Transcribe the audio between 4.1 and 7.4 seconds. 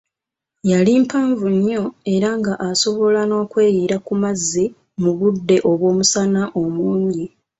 mazzi mu budde obw'omusana omungi.